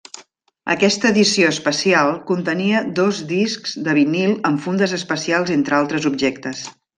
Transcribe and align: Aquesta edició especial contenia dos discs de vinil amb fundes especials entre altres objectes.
Aquesta 0.75 1.09
edició 1.13 1.51
especial 1.55 2.09
contenia 2.29 2.81
dos 3.01 3.19
discs 3.35 3.77
de 3.89 3.95
vinil 4.01 4.35
amb 4.51 4.65
fundes 4.65 4.97
especials 4.99 5.55
entre 5.59 5.79
altres 5.83 6.11
objectes. 6.13 6.65